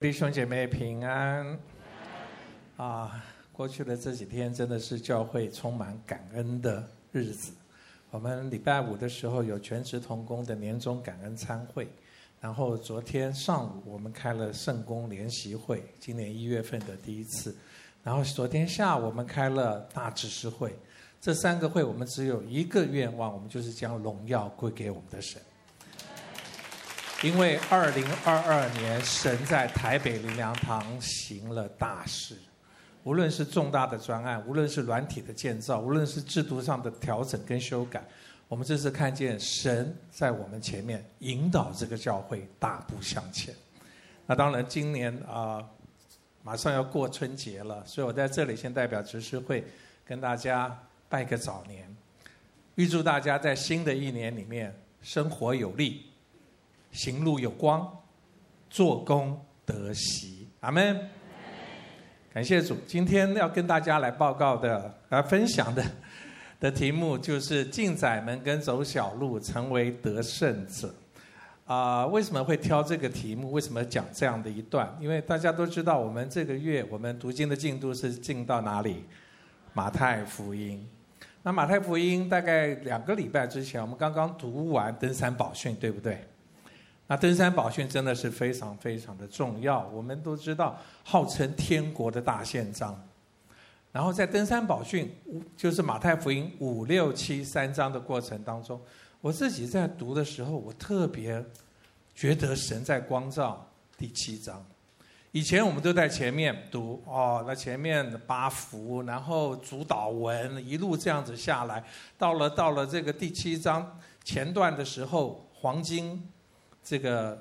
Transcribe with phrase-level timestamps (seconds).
[0.00, 1.58] 弟兄姐妹平安
[2.78, 3.22] 啊！
[3.52, 7.52] 过去的这几天真的是教会充满感恩的日子。
[8.10, 11.86] 我们礼拜五的时候有全职同工的年终感恩餐会，
[12.40, 17.54] 然后昨天上午我们开了圣工联席会，今年一月份的第一次。
[18.02, 20.74] 然后昨天下午我们开了大执事会，
[21.20, 25.42] 这三个会我们只有一个愿望，我们就是将荣耀归给我们的神。
[27.22, 32.34] 因为二零二二年，神在台北灵粮堂行了大事，
[33.04, 38.02] 无论是重大的专案，无论是软体的建造，无论是制度上的调整跟修改，
[38.48, 43.54] 我们这次看见神在我们前面引导这个教会大步向前。
[44.26, 45.62] 那当然，今年啊、
[46.42, 49.62] 马上要过春节了，所以我在这里先代表执事会
[50.06, 50.74] 跟大家
[51.10, 51.86] 拜个早年，
[52.76, 56.06] 预祝大家在新的一年里面生活有力。
[56.90, 57.88] 行路有光，
[58.68, 61.08] 做工得喜，阿门。
[62.32, 65.84] 感谢主，今天要跟大家来报告的、来分享的
[66.60, 70.94] 的题目，就是进窄门跟走小路，成为得胜者。
[71.64, 73.52] 啊、为什么会挑这个题目？
[73.52, 74.92] 为什么讲这样的一段？
[75.00, 79.04] 因为大家都知道，我们这个月我们读经的进度是进到哪里？
[79.72, 80.84] 马太福音。
[81.42, 86.24] 那马太福音大概两个礼拜之前，我们刚刚读完登山宝训，对不对？
[87.10, 89.84] 那登山宝训真的是非常非常的重要。
[89.88, 92.96] 我们都知道，号称天国的大宪章。
[93.90, 95.12] 然后在登山宝训，
[95.56, 98.80] 就是马太福音五六七三章的过程当中，
[99.20, 101.44] 我自己在读的时候，我特别
[102.14, 104.64] 觉得神在光照第七章。
[105.32, 111.82] 以前我们都在前面读哦，那前面八福，然后主祷文一路这样子下来，
[112.16, 116.29] 到了到了这个第七章前段的时候，黄金。
[116.82, 117.40] 这个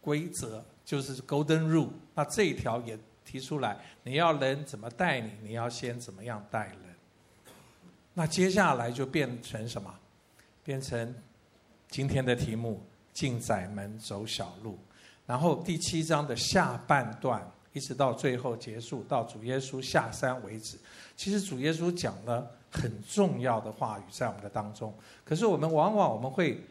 [0.00, 6.78] 规则就是 Golden Rule，那这一条也提出来，你要人怎么带你，你要先怎么样带人。
[8.14, 9.92] 那接下来就变成什么？
[10.64, 11.14] 变成
[11.90, 12.80] 今天的题目：
[13.12, 14.78] 进窄门走小路。
[15.26, 20.78] 然后第七章的下半段，一直到最后结束，到主耶稣下山为止。
[21.16, 26.64] 其实主耶稣讲了很重要的话语在我们的当中，可是我们往往我们会。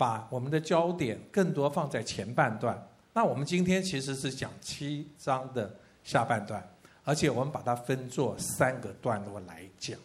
[0.00, 2.88] 把我们的焦点更多放在前半段。
[3.12, 5.70] 那我们今天其实是讲七章的
[6.02, 6.66] 下半段，
[7.04, 9.98] 而且我们把它分作三个段落来讲。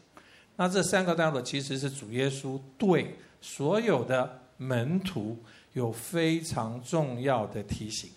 [0.57, 5.41] 那这三个段落其实是主耶稣对所有的门徒
[5.71, 8.11] 有非常重要的提醒。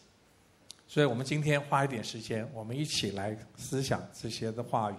[0.88, 4.96] 所以我们今天花一点时间，我们一起来思想这些的话语。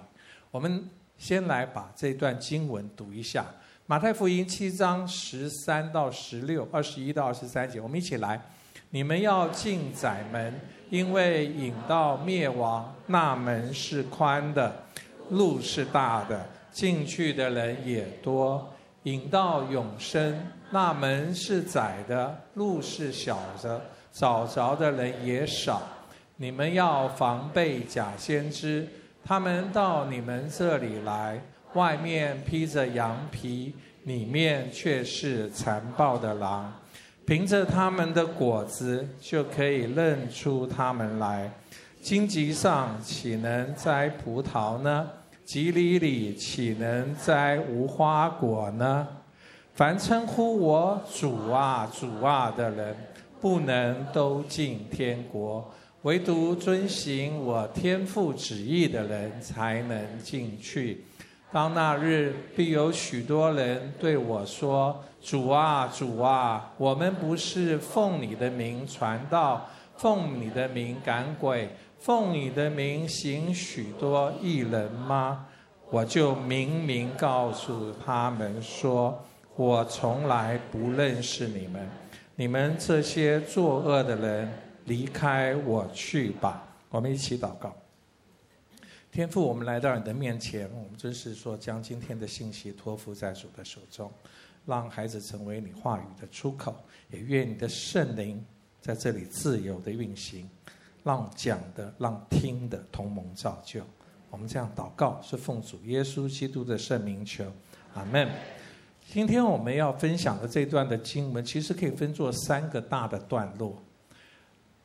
[0.50, 3.46] 我们先来把这段经文读一下。
[3.90, 8.40] 马太福音七章十三到十六，二十一到二十三节，我们一起来。
[8.92, 10.54] 你们要进窄门，
[10.92, 14.72] 因为引到灭亡，那门是宽的，
[15.32, 18.64] 路是大的，进去的人也多；
[19.06, 20.40] 引到永生，
[20.70, 25.82] 那门是窄的，路是小的，找着的人也少。
[26.36, 28.88] 你们要防备假先知，
[29.26, 31.42] 他们到你们这里来。
[31.74, 33.74] 外面披着羊皮，
[34.06, 36.74] 里面却是残暴的狼。
[37.26, 41.52] 凭着他们的果子，就可以认出他们来。
[42.02, 45.08] 荆棘上岂能摘葡萄呢？
[45.46, 49.08] 蒺藜里岂能摘无花果呢？
[49.74, 52.96] 凡称呼我主啊、主啊的人，
[53.40, 61.04] 不能都进天国，唯独遵行我天父旨意的人，才能进去。
[61.52, 69.68] 当那日，必有许多人对我说：“主啊，主啊，我们不是奉你的名传道，
[69.98, 75.48] 奉你的名赶鬼，奉你的名行许多异能吗？”
[75.90, 79.20] 我就明明告诉他们说
[79.58, 81.90] ：“我从来不认识你们，
[82.36, 84.54] 你们这些作恶的人，
[84.86, 87.76] 离开我去吧。”我们一起祷告。
[89.12, 94.12] 天父，我们来到你的面前，我们真是说，将今天的信息托付在主的手中，
[94.68, 96.76] 让孩子成为你话语的出口，
[97.10, 98.44] 也愿你的圣灵
[98.80, 100.48] 在这里自由的运行，
[101.04, 103.82] 让讲的、让听的同盟造就。
[104.30, 107.52] 我们这样祷告，是奉主耶稣基督的圣名求，
[107.96, 108.30] 阿门。
[109.12, 113.82] 今天我们要分享的这段的经文，其实可以分作三个大的段落。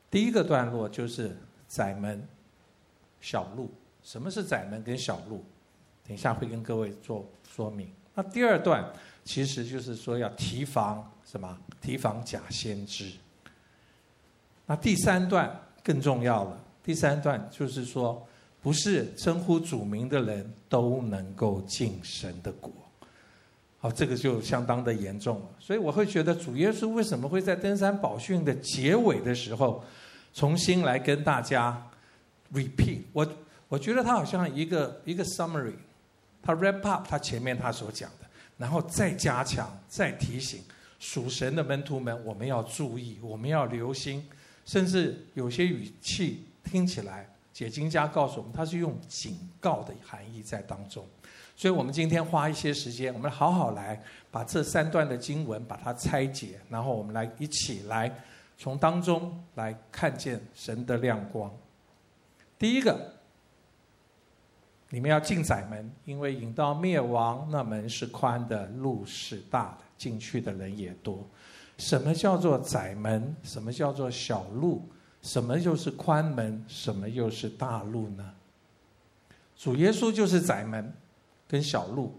[0.09, 1.37] 第一个段落就是
[1.67, 2.27] 窄门、
[3.21, 3.69] 小路。
[4.05, 5.43] 什么是窄门跟小路？
[6.07, 7.91] 等一下会跟各位做说明。
[8.13, 8.87] 那第二段
[9.23, 11.57] 其实就是说要提防什么？
[11.81, 13.11] 提防假先知。
[14.67, 16.63] 那第三段更重要了。
[16.83, 18.23] 第三段就是说，
[18.61, 22.71] 不是称呼主名的人都能够进神的国。
[23.79, 25.49] 好，这个就相当的严重了。
[25.59, 29.83] 所以我会觉得，主耶稣为什么会在登山宝训的结尾的时候，
[30.31, 31.89] 重新来跟大家
[32.53, 33.01] repeat？
[33.11, 33.27] 我
[33.75, 35.75] 我觉得他好像一个一个 summary，
[36.41, 38.25] 他 wrap up 他前面他所讲的，
[38.57, 40.63] 然后再加强、再提醒
[40.97, 44.25] 属神的门徒们，我们要注意，我们要留心，
[44.63, 46.45] 甚至有些语气。
[46.63, 51.05] 听起来，解经家告诉我们，他是用警告的含义在当中，
[51.53, 54.01] 所以我们今天花一些时间，我们好好来
[54.31, 58.23] 把这三段的经文把它拆解，然后我们来一起来
[58.57, 61.53] 从当中来看见神的亮光。
[62.57, 63.14] 第一个，
[64.95, 71.27] 你们要进窄门，因为引到灭亡那门是宽的，路是大的，进去的人也多。
[71.77, 73.35] 什么叫做窄门？
[73.43, 74.87] 什么叫做小路？
[75.21, 76.63] 什么又是宽门？
[76.65, 78.23] 什么又是大路呢？
[79.57, 80.93] 主耶稣就是窄门
[81.45, 82.17] 跟小路，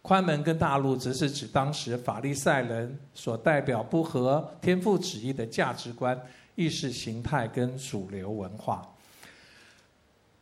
[0.00, 6.18] 宽门跟大路只是指当时法利赛人所代表不合天父旨意的价值观、
[6.54, 8.90] 意识形态跟主流文化。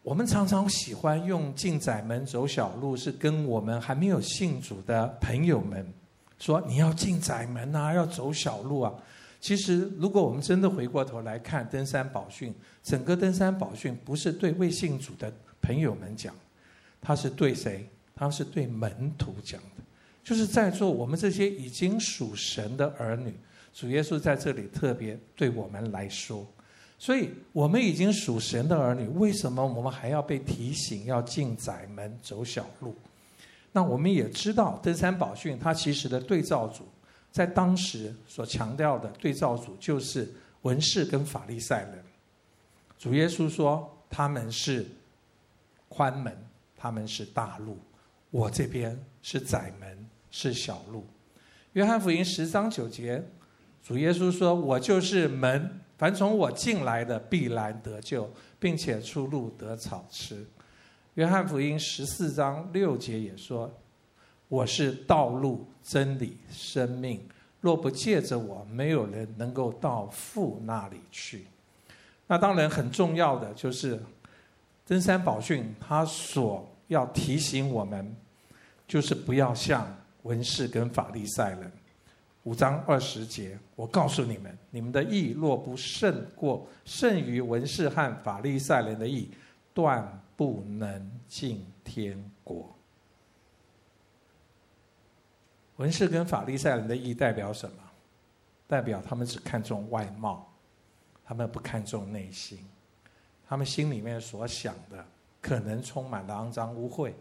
[0.04, 5.90] 我们常常喜欢用进窄门走小路，是跟我们还没有信主的朋友们
[6.38, 8.92] 说：“你要进窄门啊，要走小路啊。”
[9.40, 16.34] 其实，如果我们真的回过头来看登山宝训，整个登山宝训不是对未信主的朋友们讲，
[17.00, 17.88] 他是对谁？
[18.14, 19.82] 他是对门徒讲的，
[20.22, 23.32] 就是在座我们这些已经属神的儿女，
[23.72, 26.46] 主耶稣在这里特别对我们来说，
[26.98, 32.94] 所以我们已经属神的儿女，为什么我们还要被提醒要进窄门走小路？
[33.72, 36.84] 那我们也知道登山宝训它其实的对照组。
[37.30, 40.32] 在当时所强调的对照组就是
[40.62, 42.04] 文士跟法利赛人。
[42.96, 44.86] 主耶稣说他们是
[45.88, 46.32] 宽门，
[46.76, 47.76] 他们是大路，
[48.30, 51.04] 我这边是窄门，是小路。
[51.72, 53.20] 约翰福音十章九节，
[53.82, 60.46] 主耶稣说：“我就是门，凡从我进来的必然得救，并且出入得草吃。”
[61.14, 63.72] 约翰福音十四章六节也说。
[64.48, 67.26] 我是道路、真理、生命。
[67.60, 71.46] 若不借着我，没有人能够到父那里去。
[72.26, 74.00] 那当然很重要的就是
[74.86, 78.14] 登山宝训，他所要提醒我们，
[78.86, 79.86] 就是不要像
[80.24, 81.72] 文士跟法利赛人。
[82.44, 89.30] 五章二十节，我告诉你们：你们的义若不胜过胜于文士和法利赛人的义，
[89.72, 92.70] 断不能进天国。
[95.76, 97.76] 文士跟法利赛人的义代表什么？
[98.66, 100.46] 代表他们只看重外貌，
[101.24, 102.58] 他们不看重内心，
[103.48, 105.04] 他们心里面所想的
[105.40, 107.12] 可能充满了肮脏污秽。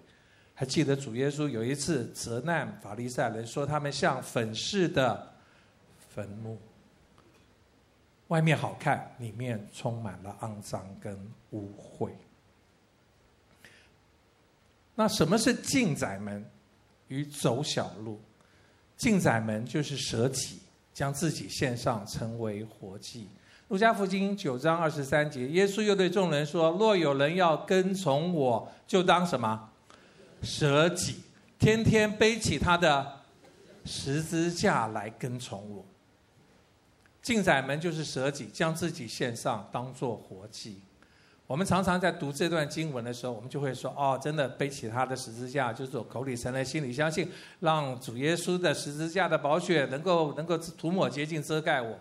[0.55, 5.33] 还记得主耶稣有一次责难法利赛人，说他们像粉饰的
[6.09, 6.59] 坟墓，
[8.27, 11.17] 外面好看，里面充满了肮脏跟
[11.51, 12.11] 污秽。
[14.95, 16.45] 那什么是进窄门
[17.07, 18.19] 与走小路？
[18.95, 20.59] 进窄门就是舍己，
[20.94, 23.27] 将自己献上，成为活祭。
[23.69, 29.72] 路加福音九章二十三节，耶稣又对众人说：“若有人要跟从我，就当什么？
[30.43, 31.23] 舍己，
[31.57, 33.21] 天天背起他的
[33.85, 35.83] 十字架来跟从我。”
[37.23, 40.81] 进窄门就是舍己，将自己献上，当做活祭。
[41.47, 47.29] 我们常常在读这段经文的时候，我们就会说：“哦，真的背起他的十字架，就是我口里承认，心里相信，
[47.62, 51.97] 让主耶稣的十字架的宝血能够能够涂抹洁净遮盖我。”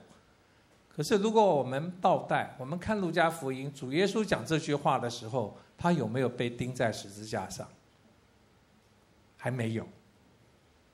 [0.95, 7.67] 可是，如果我们倒带，我们看路加福音，主耶稣讲这句话的时候，他有没有被钉在十字架上？
[9.43, 9.85] 还没有。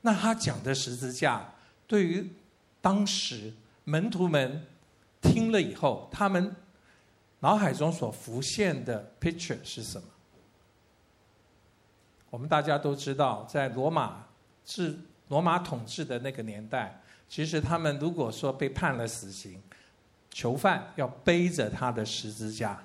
[0.00, 1.52] 那他讲的十字架，
[1.86, 2.32] 对于
[2.80, 3.52] 当时
[3.84, 4.64] 门徒们
[5.20, 6.56] 听了以后，他们。
[7.40, 10.08] 脑海中所浮现的 picture 是什么？
[12.30, 14.26] 我们大家都知道，在罗马
[14.64, 19.62] 治罗马统治的那个年代，其实他们如果说被判了死刑，
[20.30, 22.84] 囚犯要背着他的十字架，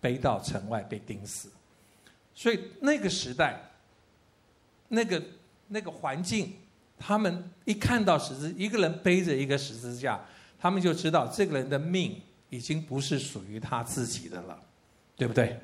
[0.00, 1.50] 背到城外被钉死。
[2.32, 3.60] 所以那个时代，
[4.90, 5.20] 那个
[5.68, 6.52] 那个环境，
[6.98, 10.20] 他们一看到十字，一个人背着一个十字架，
[10.58, 12.20] 他们就知道这个人的命。
[12.52, 14.58] 已经不是属于他自己的了，
[15.14, 15.56] 对不对？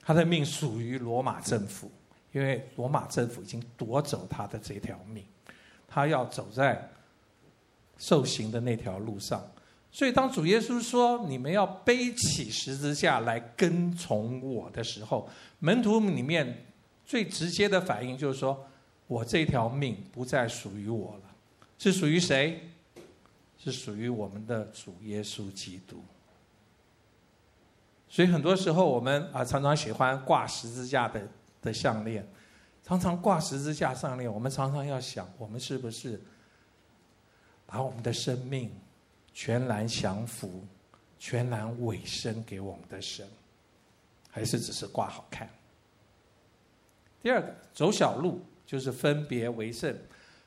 [0.00, 1.92] 他的命属于罗马政府，
[2.32, 5.22] 因为罗马政府已经夺走他的这条命，
[5.86, 6.90] 他要走在
[7.98, 9.46] 受刑的那条路上。
[9.92, 15.28] 所以当主耶稣说你们要背起十字架来跟从我的时候，
[15.58, 16.64] 门徒里面
[17.10, 18.64] 最直接的反应就是说：
[19.08, 21.34] 我这条命不再属于我了，
[21.76, 22.70] 是属于谁？
[23.58, 26.04] 是属于我们的主耶稣基督。
[28.08, 31.26] 所以很多时候我们啊常常喜欢挂十字架的
[31.60, 32.24] 的项链，
[32.84, 36.22] 常常挂十字架项链，我们常常要想，我们是不是
[37.66, 38.72] 把我们的生命
[39.34, 40.64] 全然降服、
[41.18, 43.28] 全然委身给我们的神，
[44.30, 45.50] 还是只是挂好看？
[47.22, 49.94] 第二个，走小路就是分别为圣，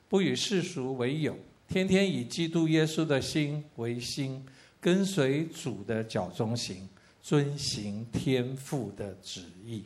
[0.10, 1.38] 不与世俗为友，
[1.68, 4.44] 天天以基督耶稣的心为心，
[4.82, 6.90] 跟随主的脚踪行，
[7.22, 9.86] 遵行天父的旨意。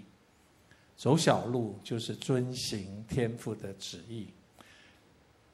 [0.96, 4.28] 走小路就是遵行天父的旨意。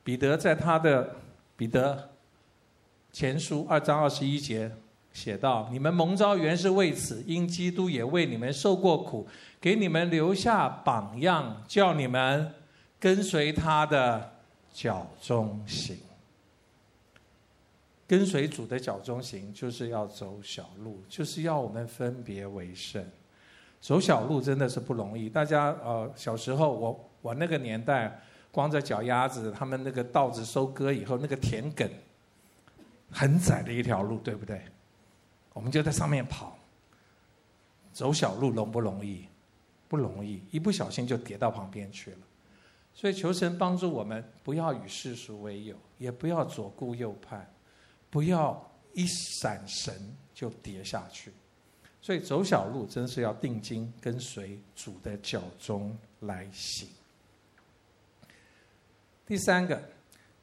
[0.03, 1.15] 彼得在他的
[1.57, 2.11] 彼得
[3.11, 4.71] 前书二章二十一节
[5.13, 9.25] 写道：“你们蒙召原是为此，因基督也为你们受过苦，
[9.61, 12.51] 给你们留下榜样，叫你们
[12.99, 14.33] 跟随他的
[14.73, 15.95] 脚踪行。
[18.07, 23.03] 跟随主的脚踪行，就是要走小路，就是要我们分别为圣。
[23.79, 25.29] 走小路真的是不容易。
[25.29, 28.19] 大家呃，小时候我我那个年代，
[28.51, 31.87] 光着脚丫子，他们那个稻子收割以后，那个田埂。”
[33.15, 34.59] 很窄的一条路，对不对？
[35.53, 36.57] 我们就在上面跑。
[37.93, 39.25] 走小路容不容易？
[39.87, 42.17] 不容易，一不小心就跌到旁边去了。
[42.93, 47.47] 所以求神帮助我们，不要与世俗为友，也不要左顾右盼，
[48.09, 49.93] 不要一闪神
[50.33, 51.31] 就跌下去。
[52.01, 56.89] 所以走小路真是要定睛跟随主的脚踪来行。
[59.25, 59.89] 第三个。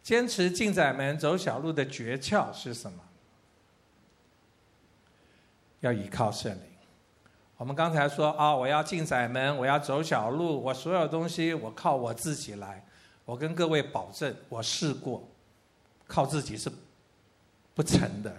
[0.02, 2.98] 坚持进窄门走小路的诀窍是什么？
[5.80, 6.62] 要依靠圣灵。
[7.56, 12.84] 我们刚才说啊，我要进窄门，我要走小路，我所有东西我靠我自己来。
[13.26, 15.22] 我跟各位保证，我试过，
[16.06, 16.70] 靠自己是
[17.74, 18.34] 不成的。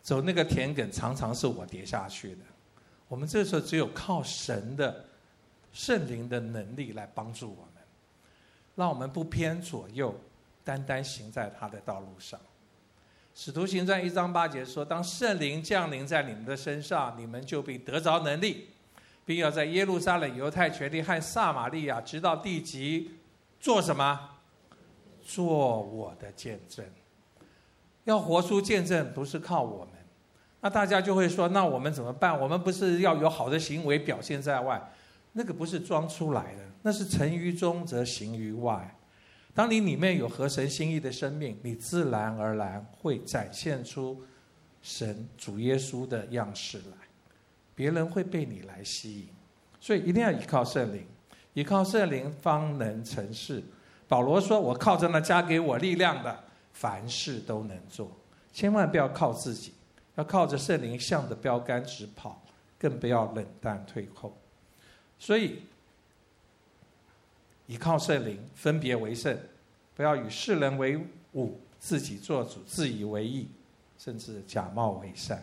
[0.00, 2.42] 走那个田埂，常常是我跌下去的。
[3.08, 5.04] 我们这时候只有靠神的
[5.72, 7.82] 圣灵的能力来帮助我们。
[8.76, 10.14] 让我们不偏左右，
[10.64, 12.40] 单单行在他的道路上。
[13.34, 18.68] 使徒行传一章八节说：“当圣灵降临在你们的身上，你们就必得着能力，
[19.24, 23.12] 并要在耶路撒冷、犹太全地和撒玛利亚，直到地极，
[23.58, 24.18] 做什么？
[25.22, 26.84] 做我的见证。
[28.04, 29.94] 要活出见证，不是靠我们。
[30.60, 32.38] 那大家就会说：那我们怎么办？
[32.38, 34.92] 我们不是要有好的行为表现在外？
[35.32, 38.96] 那个不是装出来的。”那是成于中则行于外。
[39.60, 44.24] 当你里面有合神心意的生命，你自然而然会展现出
[44.80, 46.96] 神主耶稣的样式来，
[47.74, 49.28] 别人会被你来吸引。
[49.78, 51.06] 所以一定要依靠圣灵，
[51.52, 53.62] 依靠圣灵方能成事。
[54.08, 58.10] 保罗说：“我靠着那加给我力量的，凡事都能做。”
[58.54, 59.74] 千万不要靠自己，
[60.14, 62.42] 要靠着圣灵向着标杆直跑，
[62.78, 64.34] 更不要冷淡退后。
[65.18, 65.64] 所以。
[67.70, 69.38] 依靠圣灵，分别为圣，
[69.94, 70.98] 不要与世人为
[71.34, 73.48] 伍，自己做主，自以为义，
[73.96, 75.40] 甚至假冒为善。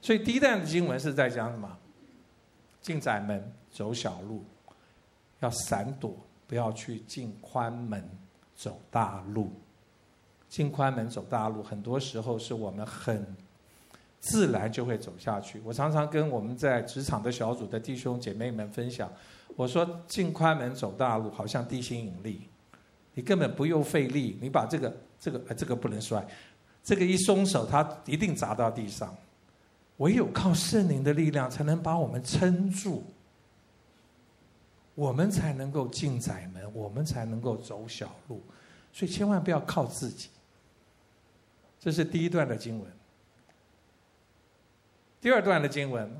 [0.00, 1.76] 所以第一段的经文是在讲什么？
[2.80, 4.42] 进窄门，走小路，
[5.40, 6.16] 要闪躲，
[6.46, 8.02] 不要去进宽门，
[8.54, 9.52] 走大路。
[10.48, 13.36] 进宽门走大路，很多时候是我们很
[14.18, 15.60] 自然就会走下去。
[15.62, 19.12] 我常常跟我们在职场的小组的弟兄姐妹们分享。
[19.54, 22.48] 我说进宽门走大路，好像地心引力，
[23.14, 26.26] 你根本不用费力，你把这个这个这个不能摔，
[26.82, 29.16] 这个一松手，它一定砸到地上。
[29.98, 33.02] 唯有靠圣灵的力量，才能把我们撑住，
[34.94, 38.42] 我们才能够进窄门，我们才能够走小路。
[38.92, 40.28] 所以千万不要靠自己。
[41.80, 42.92] 这是第一段的经文，
[45.20, 46.10] 第二段的经文。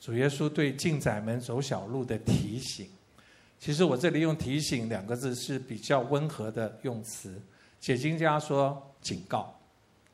[0.00, 2.88] 主耶稣对进窄门走小路的提醒，
[3.58, 7.40] 其实我这里用“提醒”两个字是比较温和的用词。
[7.80, 9.58] 解经家说警告，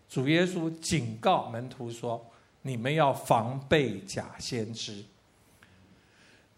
[0.08, 2.24] 主耶稣警告门徒说
[2.62, 5.04] ：“你们要防备假先知，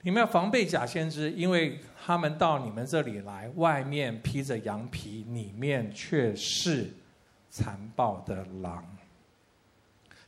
[0.02, 6.90] 你们要防备假先知，因为他们到你们这里来，外面披着羊皮，里面却是
[7.50, 8.86] 残暴的狼。”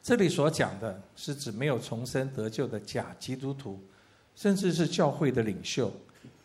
[0.08, 3.78] 这里所讲的是指没有重生得救的假基督徒，
[4.34, 5.92] 甚至是教会的领袖，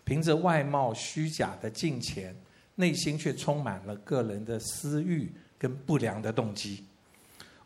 [0.03, 2.35] 凭着外貌虚假的敬虔，
[2.75, 6.83] 内心却充满了个人的私欲跟不良的动机。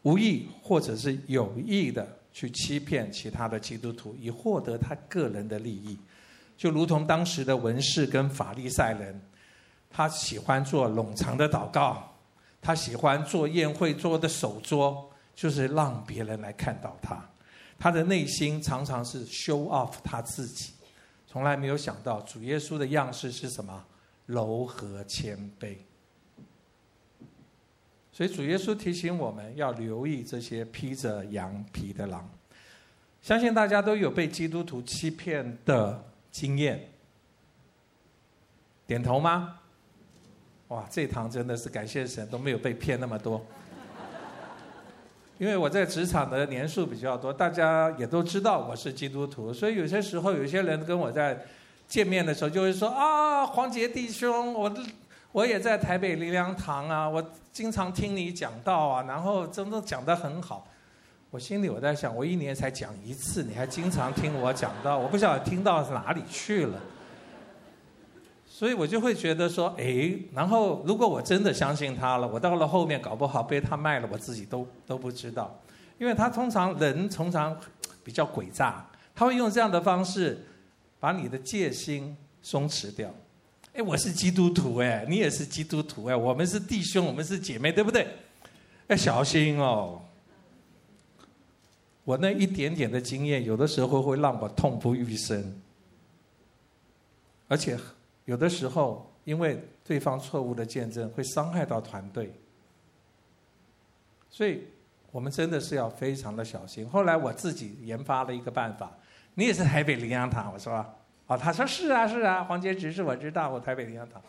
[0.04, 5.98] 无意或者是有意的去欺骗其他的基督徒，以获得他个人的利益，
[6.56, 9.20] 就如同当时的文士跟法利赛人，
[9.90, 12.14] 他喜欢做冗长的祷告，
[12.62, 17.24] 他喜欢做宴会桌的首桌，就是让别人来看到他，
[17.78, 20.74] 他的内心常常是 show off 他自己，
[21.28, 23.86] 从来没有想到主耶稣的样式是什么？
[24.26, 25.78] 柔和谦卑。
[28.12, 32.28] 所以主耶稣提醒我们要留意这些披着羊皮的狼。
[33.22, 36.90] 相信大家都有被基督徒欺骗的经验，
[38.88, 39.60] 点头吗？
[40.70, 43.46] 哇，这堂真的是感谢神，都没有被骗那么多。
[45.38, 51.46] 因为我在职场的年数比较多，大家也都知道我是基督徒，所以有些时候有些人跟我在
[51.88, 54.72] 见面的时候就会说啊，黄杰弟兄，我。
[55.34, 60.66] 我也在台北灵粮堂啊，我经常听你讲道啊，然后真的讲得很好。
[61.30, 66.80] 我心里我在想，我一年才讲一次，你还经常听我讲道，我不晓得听到哪里去了。
[68.58, 75.62] 所以我就会觉得说，哎，然后如果我真的相信他了，我到了后面搞不好被他卖了，我自己都都不知道。
[76.00, 77.56] 因为他通常人通常
[78.04, 78.84] 比较诡诈，
[79.14, 80.44] 他会用这样的方式
[81.00, 83.14] 把你的戒心松弛掉。
[83.74, 88.08] 哎，我是基督徒哎，你也是基督徒哎，我们是弟兄，我们是姐妹，对不对？
[88.88, 90.02] 要小心哦。
[92.06, 95.62] 我那一点点的经验，有的时候会让我痛不欲生，
[97.48, 97.78] 而且
[98.28, 102.32] 有的时候因为对方错误的见证，会伤害到团队，
[104.30, 104.66] 所以
[105.12, 106.88] 我们真的是要非常的小心。
[106.88, 108.92] 后来我自己研发了一个办法，
[109.34, 110.86] 你也是台北灵粮堂，我说。
[111.28, 114.22] 哦，他说是啊是啊，黄杰执事我知道，我台北灵粮堂。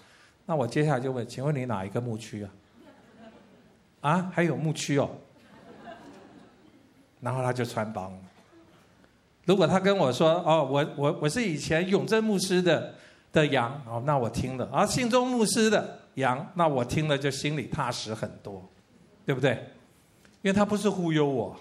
[0.47, 2.50] 那我接下来就问，请问你哪一个牧区啊？
[4.00, 5.09] 啊，还有牧区哦。
[7.21, 8.19] 然后他就穿帮了。
[9.45, 12.94] 如果他跟我说，哦，我我我是以前永正牧师的
[13.33, 18.62] 的羊，哦，那我听了；啊，信中牧师的羊，那我听了就心里踏实很多，
[19.25, 19.53] 对不对？
[20.43, 21.57] 因为他不是忽悠我。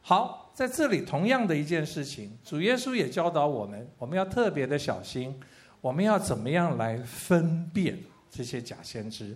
[0.00, 0.40] 好。
[0.54, 5.34] 在这里，同样的一件事情，主耶稣也教导我们，我们要特别的小心，
[5.80, 7.98] 我们要怎么样来分辨
[8.30, 9.34] 这些假先知？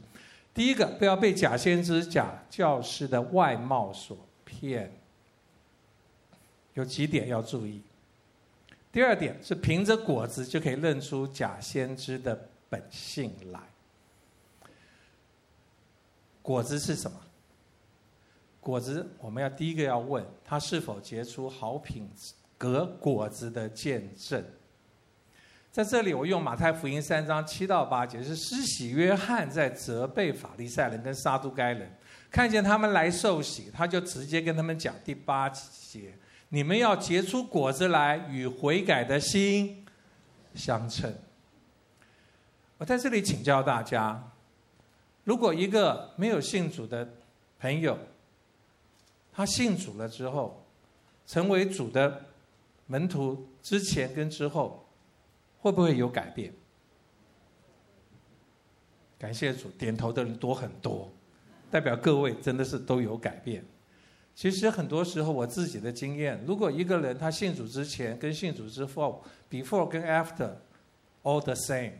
[0.52, 4.92] 第一个，不要被假先知、假教师的外貌所骗。
[6.74, 7.80] 有几点要注意。
[8.96, 13.60] 第二点是凭着果子就可以认出假先知的本性来。
[16.40, 17.20] 果子是什么？
[18.58, 22.08] 果子，我们要第一个要问他是否结出好品
[22.56, 24.42] 格果子的见证。
[25.70, 31.94] 在这里，我用马太福音三章七到八节，是施洗约翰在责备法利赛人跟撒都该人，
[32.30, 36.14] 看见他们来受洗，他就直接跟他们讲第八节：
[36.48, 39.84] 你们要结出果子来，与悔改的心
[40.54, 41.12] 相称。
[42.78, 44.32] 我在这里请教大家，
[45.24, 47.08] 如果一个没有信主的
[47.58, 47.98] 朋友，
[49.32, 50.64] 他信主了之后，
[51.26, 52.26] 成为主的
[52.86, 54.86] 门徒之前跟之后，
[55.58, 56.52] 会不会有改变？
[59.18, 61.10] 感谢主，点头的人多很多，
[61.70, 63.64] 代表各位真的是都有改变。
[64.36, 70.50] 其实很多时候我自己的经验，如果一个人他信主之前跟信主之后，before 跟 after
[71.22, 71.92] all the same，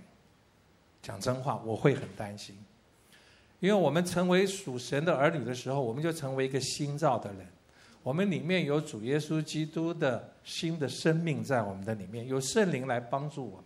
[1.01, 2.55] 讲真话，我会很担心。
[3.59, 7.47] 因为我们成为属神的儿女的时候，我们就成为一个新造的人。
[8.03, 13.65] 我们里面有主耶稣基督的新的生命在我们的里面，有圣灵来帮助我们。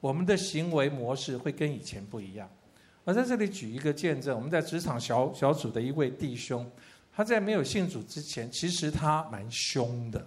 [0.00, 2.46] 我们的行为模式会跟以前不一样。
[3.04, 6.70] 我在这里举一个见证：我们在职场小小组的一位弟兄，
[7.14, 10.24] 他在没有信主之前，其实他蛮凶的。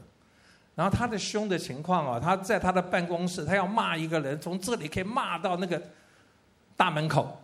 [0.76, 5.82] 然后他的凶的情况啊，他在他的办公室，他要骂一个人，从这里可以骂到那个
[6.76, 7.42] 大门口。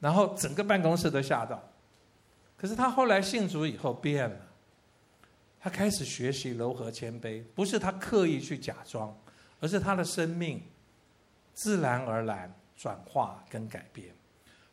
[0.00, 1.62] 然后整个办公室都吓到，
[2.56, 4.36] 可是他后来信主以后变了，
[5.60, 9.16] 他开始学习柔和谦卑，不是他刻意去假装，
[9.60, 10.60] 而是他的生命
[11.54, 14.12] 自然而然转化跟改变。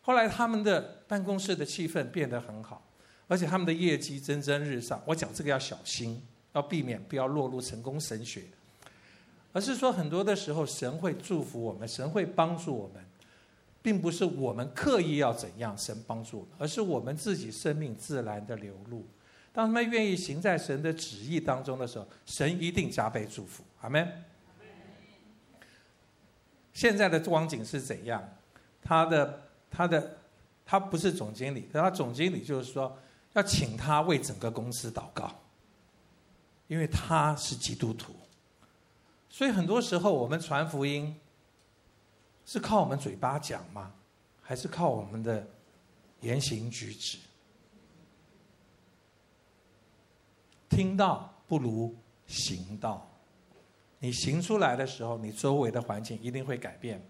[0.02, 2.82] 后来他们的办公室的气氛变得很好，
[3.30, 5.02] 而且他们的业绩蒸蒸日上。
[5.06, 8.44] 我讲这个要小心，要避免不要落入成功神学，
[9.54, 13.02] 而是说很多的时候神会祝福我们，神会帮助我们。
[13.82, 19.06] 并不是我们刻意要怎样，神帮助，而是我们自己生命自然的流露。
[19.54, 23.64] 当他们愿意行在神的旨意当中的时候，神一定加倍祝福。
[23.80, 24.06] 阿门。
[26.74, 28.22] 现在的光景是怎样？
[28.82, 30.18] 他的他的
[30.66, 33.00] 他不是总经理，他总经理就是说，
[33.34, 35.32] 要请他为整个公司祷告，
[36.68, 38.14] 因为他是基督徒。
[39.30, 41.16] 所以很多时候我们传福音
[42.46, 43.94] 是靠我们嘴巴讲吗？
[44.42, 45.48] 还是靠我们的
[46.22, 47.20] 言行举止？
[50.68, 53.08] 听到不如行道。
[54.00, 57.06] 你行出来的时候，你周围的环境一定会改变。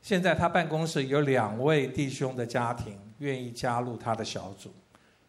[0.00, 4.72] 现在他办公室有两位弟兄的家庭愿意加入他的小组，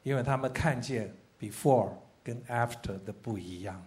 [0.06, 1.90] 因为他们看见 before
[2.24, 3.84] 跟 after 的不一样。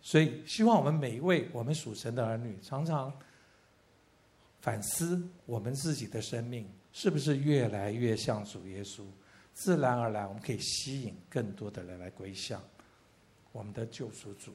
[0.00, 3.12] 所以希望我们每一位我们属神的儿女，常常
[4.60, 9.02] 反思我们自己的生命是不是越来越像主耶稣，
[9.52, 12.62] 自然而然我们可以吸引更多的人来归向
[13.50, 14.54] 我们的救赎主。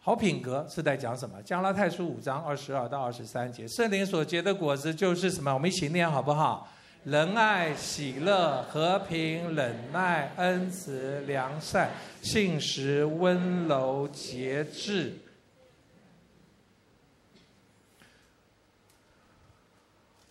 [0.00, 1.42] 好品格是在讲什么？
[1.42, 5.52] 加拉太书五章二十二到二十三节，圣灵所结的果子就是什么？
[5.52, 6.72] 我们一起念好不好？
[7.04, 15.14] 仁爱、喜乐、和平、忍耐、恩慈、良善、信实、温柔、节制。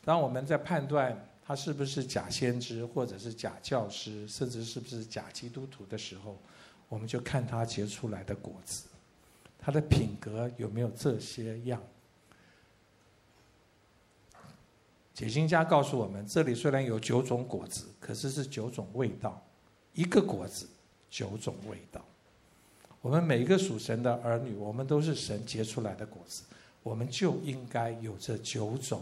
[0.06, 6.38] 当我们在判断他是不是假先知，或者是假教师，甚至是不是假基督徒的时候，
[6.89, 8.84] 我们就看他结出来的果子。
[9.60, 11.82] 他的品格有没有这些样？
[15.17, 19.43] 解经家告诉我们，这里虽然有九种果子，可是是九种味道，
[19.93, 20.69] 一个果子
[21.10, 22.06] 九种味道。
[23.01, 26.43] 我们每一个属神的儿女，我们都是神结出来的果子，
[26.84, 29.01] 我们就应该有这九种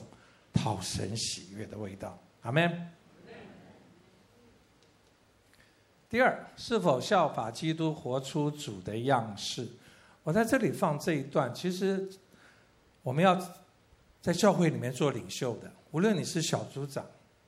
[0.54, 2.18] 讨神喜悦的味道。
[2.44, 2.90] 阿门。
[6.10, 9.68] 第二，是否效法基督，活出主的样式？
[10.24, 12.10] 我在这里放这一段，其实
[13.04, 13.38] 我们要
[14.22, 17.06] 在教会里面做领袖的，无论你是小组长，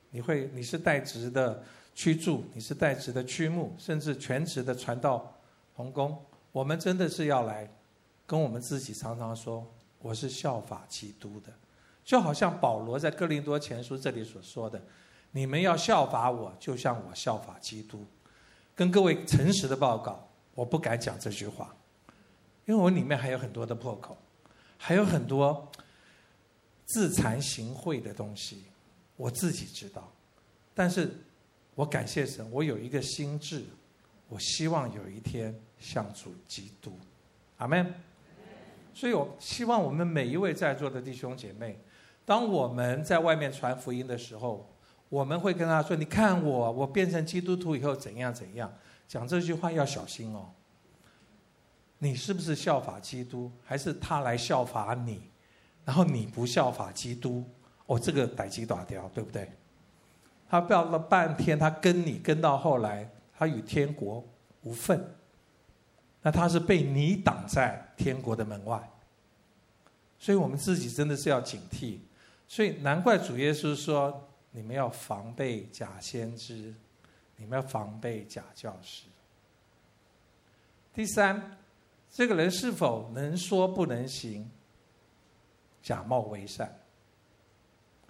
[0.08, 1.62] 你会你是代职的
[1.94, 5.38] 区助，你是代职的区牧，甚至全职的传道
[5.76, 6.18] 同工，
[6.50, 7.70] 我们真的是要来
[8.26, 11.52] 跟我们自己常常说，我是效法基督的，
[12.02, 14.80] 就好像保罗在哥林多前书这里所说的，
[15.32, 18.02] 你们要效法我，就像我效法基督。
[18.74, 21.76] 跟各位诚实的报告，我不敢讲这句话。
[22.64, 24.16] 因为我里面还有很多的破口，
[24.78, 25.70] 还有很多
[26.88, 28.64] 自惭形秽的东西，
[29.16, 30.10] 我自己知道。
[30.74, 31.14] 但是，
[31.74, 33.62] 我感谢神，我有一个心志，
[34.28, 36.98] 我希望有一天向主基督，
[37.58, 37.94] 阿门。
[38.94, 41.78] 所以我希望我们每一位在座的弟兄姐妹，
[42.24, 44.68] 当我们在外面传福音的时候，
[45.08, 48.72] 我们会跟他说：“你看我，我变成基督徒以后怎样怎样。”
[49.06, 50.50] 讲这句话要小心哦。
[51.98, 55.22] 你是不是效法基督，还是他来效法你？
[55.88, 57.42] 然后你不效法基督，
[57.86, 59.50] 哦，这个逮鸡打掉，对不对？
[60.46, 64.22] 他不要了半天，他跟你跟到后来，他与天国
[64.64, 65.02] 无份。
[66.20, 68.86] 那他是被你挡在天国的门外。
[70.18, 72.00] 所以我们自己真的是要警惕。
[72.46, 76.74] 所以难怪主耶稣说：你们要防备假先知，
[77.36, 79.04] 你们要防备假教师。
[80.92, 81.56] 第三。
[82.10, 84.50] 这个人是否能说不能行？
[85.88, 86.70] 假冒为善。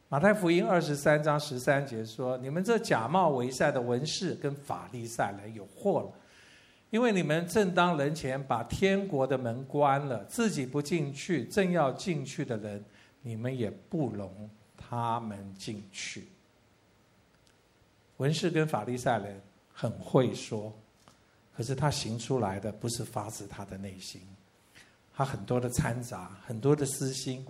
[0.09, 6.12] 马太福音二十三章十三节说：“你们这假冒为善的文士跟法利赛人有祸了，
[6.91, 12.85] 因为你们正当人前把天国的门关了，自己不进去，正要进去的人，
[13.23, 16.27] 你们也不容他们进去。”
[18.19, 19.41] 文士跟法利赛人
[19.73, 20.73] 很会说。
[21.57, 24.21] 可是他行出来的不是发自他的内心，
[25.14, 27.47] 他很多的掺杂，很多的私心，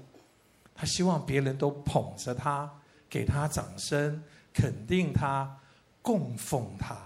[0.81, 2.71] 他希望别人都捧着他，
[3.11, 4.23] 给他掌声，
[4.55, 5.59] 肯定他，
[6.01, 6.97] 供奉他。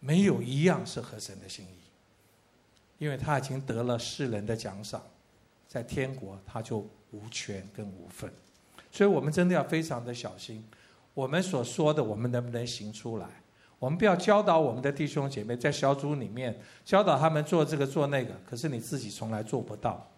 [0.00, 1.78] 没有一样是合神的心意，
[2.96, 5.02] 因为他已经得了世人的奖赏，
[5.68, 6.78] 在天国他就
[7.10, 8.32] 无权跟无份。
[8.90, 10.66] 所以我们真的要非常的小心，
[11.12, 13.26] 我们所说的，我们能不能行出来？
[13.78, 20.08] 我们不要教导我们的弟兄姐妹在小组里面教导他们做这个做那个，可是你自己从来做不到。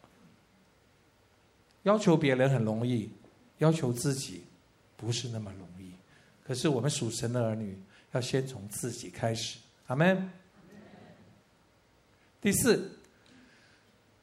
[1.89, 3.11] 要求别人很容易，
[3.59, 4.45] 要求自己
[4.95, 5.91] 不是那么容易。
[6.45, 7.81] 可是我们属神的儿女
[8.13, 9.59] 要先从自己开始。
[9.87, 10.31] 阿门。
[12.43, 12.99] 第四，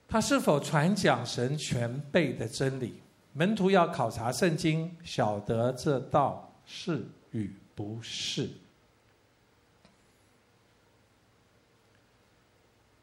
[0.07, 3.01] 他是否传讲神全备的真理？
[3.33, 8.47] 门徒要考察圣经，晓得这道是与不是。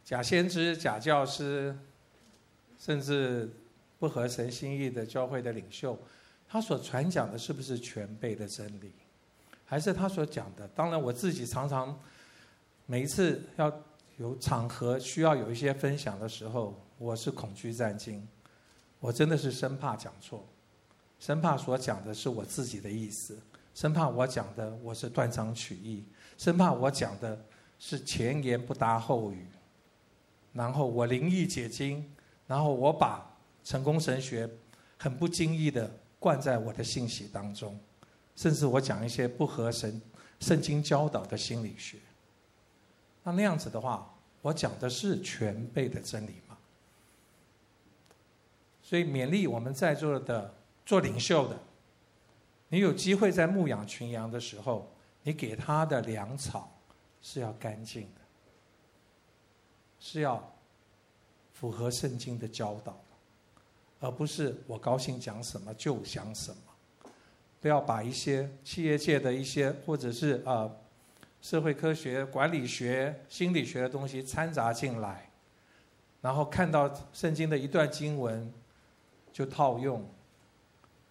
[0.04, 1.76] 假先知、假教师，
[2.78, 3.50] 甚至
[4.02, 5.96] 不合神心意的教会的领袖，
[6.48, 8.90] 他所传讲的是不是全备的真理？
[9.64, 10.66] 还是他所讲的？
[10.74, 11.96] 当然，我自己常常
[12.84, 13.72] 每一次要
[14.16, 18.26] 有场合需要有一些分享的时候，我是恐惧战惊，
[18.98, 20.44] 我真的是生怕讲错，
[21.20, 23.38] 生怕所讲的是我自己的意思，
[23.72, 26.04] 生怕我讲的我是断章取义，
[26.36, 27.40] 生怕我讲的
[27.78, 29.46] 是前言不搭后语，
[30.52, 32.12] 然后我灵意解经，
[32.48, 33.31] 然后我把
[33.64, 34.48] 成功神学
[34.98, 37.78] 很不经意的灌在我的信息当中。
[38.34, 40.00] 甚至我讲一些不合神
[40.40, 41.98] 圣经教导的心理学，
[43.22, 46.56] 那那样子的话，我讲的是全备的真理吗？
[48.82, 50.54] 所以勉励我们在座的
[50.86, 51.58] 做领袖的，
[52.68, 54.90] 你有机会在牧养群羊的时候，
[55.22, 56.72] 你给他的粮草
[57.20, 58.20] 是要干净的，
[60.00, 60.52] 是要
[61.52, 62.98] 符合圣经的教导，
[64.02, 66.56] 而不是我高兴讲什么就讲什么。
[67.60, 70.68] 不要把一些企业界的一些，或者是呃
[71.40, 75.30] 社会科学、管理学、心理学的东西掺杂进来，
[76.20, 78.52] 然后看到圣经的一段经文
[79.32, 80.04] 就套用。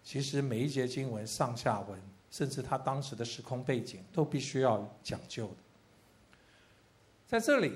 [0.04, 1.98] 其实每一节经文上下文，
[2.30, 5.54] 甚至他当时的时空背景，都必须要讲究的。
[7.26, 7.72] 在这里，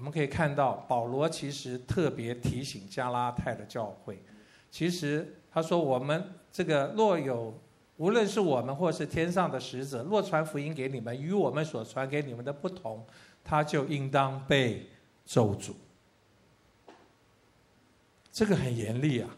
[0.00, 4.22] 我们可以看到保罗其实特别提醒加拉太的教会，
[4.70, 5.36] 其实。
[5.52, 7.52] 他说：“我们这个若有，
[7.96, 13.04] 无论是我们或是天上的使者，若传福音给你们，与我们所传给你们的不同，
[13.42, 14.88] 他就应当被
[15.26, 15.72] 咒诅。”
[18.30, 19.28] 这个很严厉啊。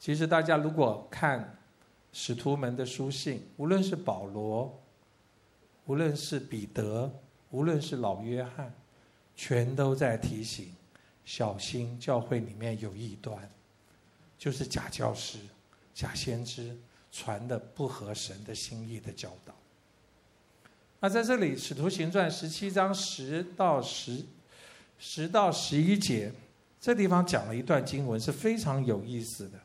[0.00, 1.56] 其实大家如果看
[2.12, 4.82] 使徒们的书信，无论是保罗，
[5.86, 7.08] 无论是彼得，
[7.50, 8.72] 无论是老约翰，
[9.34, 10.74] 全都在提醒。
[11.24, 13.48] 小心，教会里面有异端，
[14.36, 15.38] 就是假教师、
[15.94, 16.76] 假先知
[17.12, 19.54] 传的不合神的心意的教导。
[20.98, 24.24] 那在这里，《使徒行传》十七章十到十
[24.98, 26.32] 十到十一节，
[26.80, 29.60] 这地方讲了一段经文，是非常有意思的。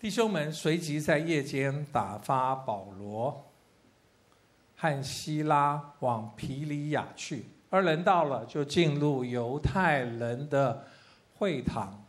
[0.00, 3.44] 弟兄们随即在夜间打发保罗。
[4.80, 10.86] 和西拉往皮里亚去，二人到了，就进入犹太人的
[11.34, 12.00] 会堂。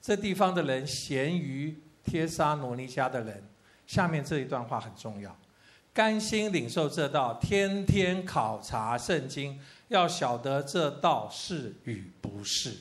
[0.00, 3.46] 这地方的人咸于帖撒罗尼迦的人。
[3.86, 5.36] 下面这一段话很重要：
[5.92, 12.74] 甘心领受这道，天天考察圣经，要晓得这道是与不是。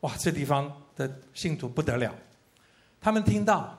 [0.00, 2.14] 哇，这地方的信徒不得了，
[3.04, 3.78] 他们听到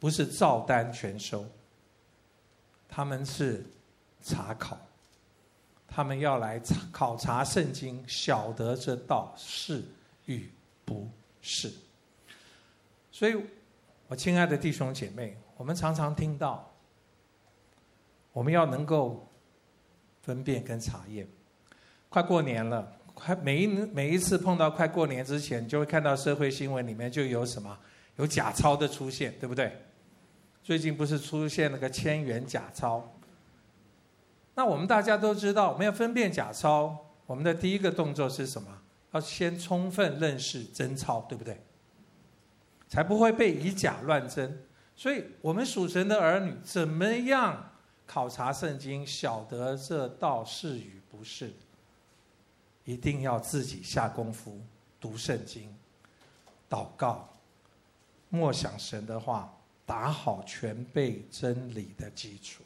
[0.00, 1.44] 不是照单全收，
[2.88, 3.62] 他们是。
[4.26, 4.78] 查考，
[5.86, 6.58] 他们要来
[6.90, 9.84] 考察圣经，晓得这道是
[10.24, 10.48] 与
[10.86, 11.06] 不
[11.42, 11.70] 是。
[13.12, 13.36] 所以，
[14.08, 16.66] 我亲爱的弟兄姐妹，我们常常听到，
[18.32, 19.28] 我们要能够
[20.22, 21.28] 分辨跟查验。
[22.08, 27.78] 快过年了，快每一每一次碰到快过年之前，就会看到社会新闻里面就有什么
[28.16, 29.84] 有假钞的出现，对不对？
[30.62, 33.02] 最近不是出现了个千元假钞？
[34.54, 36.96] 那我们大家都知道，我们要分辨假钞，
[37.26, 38.82] 我们的第一个动作是什么？
[39.12, 41.60] 要先充分认识真钞，对不对？
[42.88, 44.64] 才不会被以假乱真。
[44.96, 47.72] 所以，我们属神的儿女怎么样
[48.06, 51.52] 考察圣经，晓得这道是与不是？
[52.84, 54.60] 一定要自己下功夫
[55.00, 55.74] 读圣经、
[56.68, 57.28] 祷告、
[58.28, 59.56] 默想神的话，
[59.86, 62.62] 打好全备真理的基础。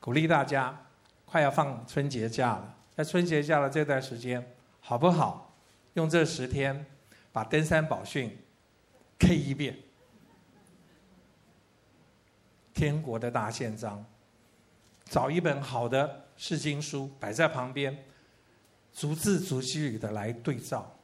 [0.00, 0.86] 鼓励大家，
[1.24, 5.54] 快要放春节假了，在春节假的这段时间，好不好？
[5.94, 6.84] 用这十天，
[7.32, 8.36] 把登山宝训
[9.18, 9.78] K 一遍，
[12.74, 14.04] 天国的大宪章，
[15.04, 18.04] 找一本好的释经书摆在旁边，
[18.92, 20.94] 逐字逐句的来对照，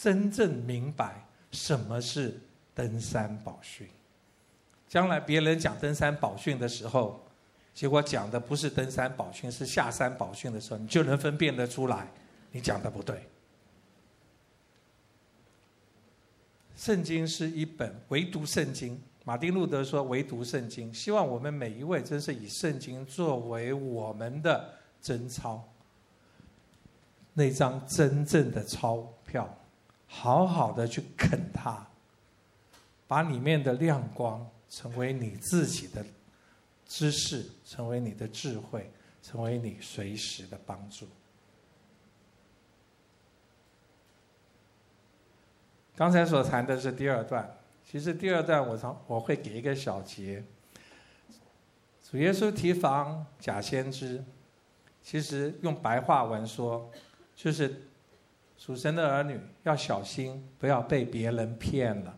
[0.00, 2.40] 真正明白什么是
[2.74, 3.86] 登山宝训。
[4.88, 7.22] 将来别人讲登山宝训的时候，
[7.74, 12.10] 结果讲的不是登山宝训，是下山宝训的时候，你就能分辨得出来，
[12.50, 13.28] 你讲的不对。
[16.74, 25.62] 圣经是一本唯独圣经，马丁路德说唯独圣经，希望我们每一位真是以圣经作为我们的真钞，
[27.34, 29.54] 那张真正的钞票，
[30.12, 31.86] 好好的去啃它
[33.06, 36.04] 把里面的亮光成为你自己的
[36.84, 38.90] 知识成为你的智慧
[39.22, 41.06] 成为你随时的帮助。
[45.94, 47.48] 刚才所谈的是第二段
[47.84, 50.42] 其实第二段我常我会给一个小结。
[52.10, 54.22] 主耶稣提防假先知
[55.02, 56.90] 其实用白话文说
[57.36, 57.89] 就是
[58.60, 62.14] 属神的儿女要小心，不要被别人骗了。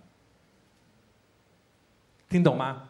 [2.28, 2.88] 听懂吗？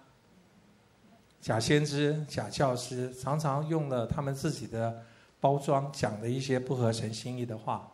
[1.38, 5.04] 假先知、假教师常常用了他们自己的
[5.38, 7.92] 包装，讲的一些不合神心意的话。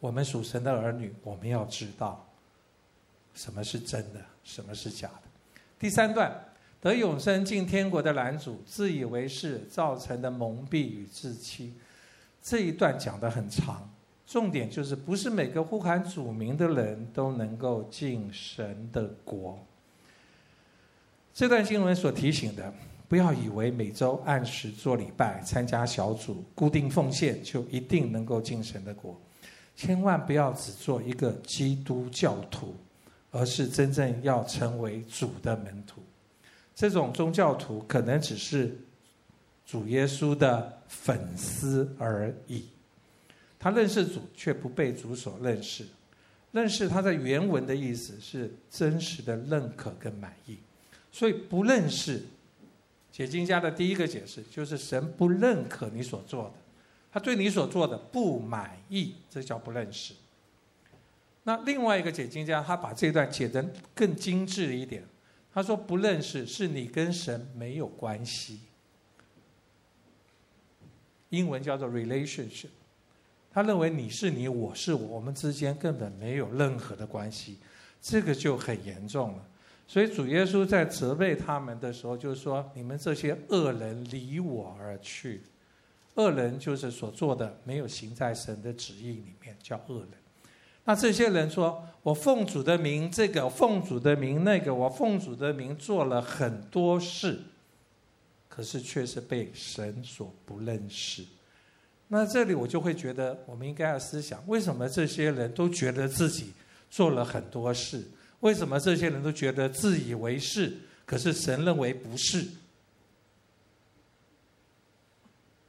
[0.00, 2.28] 我们属神的儿女，我们要知道
[3.32, 5.22] 什么是真的，什么是假的。
[5.78, 6.36] 第三段，
[6.80, 11.74] 得永生进天国的拦阻，自以为是造成的蒙蔽与自欺。
[12.42, 13.88] 这一段讲得很长，
[14.26, 19.58] 重点就是不是每个呼喊主名的人都能够进神的国。
[21.32, 22.72] 这段经文所提醒的，
[23.08, 29.16] 不要以为每周按时做礼拜、参加小组、固定奉献，就一定能够进神的国。
[29.76, 32.74] 千万不要只做一个基督教徒，
[33.30, 36.00] 而是真正要成为主的门徒。
[36.74, 38.76] 这种宗教徒可能只是
[39.64, 42.64] 主耶稣的粉丝而已，
[43.58, 45.86] 他认识主，却不被主所认识。
[46.52, 50.56] 认识他在原文的意思是真实的认可跟满意。
[51.12, 52.22] 所以不认识，
[53.12, 56.54] 解经家的第一个解释就是神不认可你所做的，
[57.10, 60.14] 他对你所做的不满意，这叫不认识。
[61.44, 63.64] 那另外一个解经家他把这段解得
[63.94, 65.04] 更精致一点，
[65.52, 68.60] 他说不认识是你跟神没有关系，
[71.30, 72.68] 英文叫做 relationship，
[73.56, 77.56] 他认为你是你，我是我，我们之间根本没有任何的关系，
[78.02, 79.42] 这个就很严重了。
[79.88, 85.40] 所以主耶稣在责备他们的时候，就是说：“你们这些恶人离我而去。”
[86.16, 90.10] 恶人就是所做的没有行在神的旨意里面，叫恶人。
[90.84, 97.40] 那这些人说：“我奉主的名，这个奉主的名，那个我奉主的名做了很多事，
[98.50, 101.24] 可是却是被神所不认识。”
[102.08, 106.52] 那这里我就会觉得，我们应该要思想：为什么这些人都觉得自己
[106.88, 108.02] 做了很多事？
[108.40, 110.72] 为什么这些人都觉得自以为是？
[111.04, 112.46] 可是神认为不是。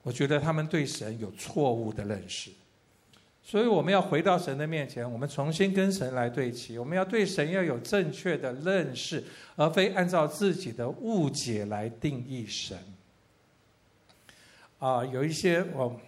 [0.04, 2.50] 我觉得他们对神有错误的认识，
[3.44, 6.78] 所以我们要回到神的面前，我们重新跟神来对齐。
[6.78, 9.24] 我们要对神要有正确的认识，
[9.56, 12.78] 而非按照自己的误解来定义神。
[14.80, 16.00] 啊，有一些我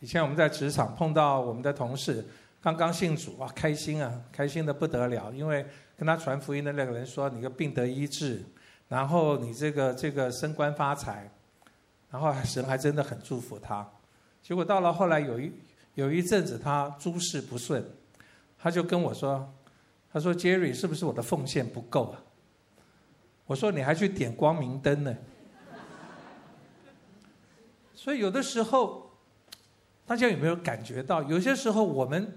[0.00, 2.26] 以前我们在职场碰到我们的同事。
[2.62, 5.30] 刚刚信主哇，开心啊，开心的不得了！
[5.32, 5.64] 因为
[5.96, 8.42] 跟他传福音的那个人说，你的病得医治，
[8.86, 11.30] 然后你这个这个升官发财，
[12.10, 13.88] 然后神还真的很祝福他。
[14.42, 15.50] 结果到了后来有一
[15.94, 17.82] 有一阵子他诸事不顺，
[18.58, 19.50] 他就跟我说，
[20.12, 22.20] 他说：“Jerry，是不是我的奉献不够啊？”
[23.48, 25.16] 我说：“你还去点光明灯呢。”
[27.94, 29.09] 所以有的时候，
[30.10, 32.36] 大家有没有感觉到，有些时候我们。